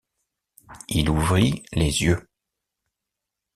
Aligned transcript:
Il 0.89 1.11
ouvrit 1.11 1.61
les 1.73 2.01
yeux. 2.01 2.25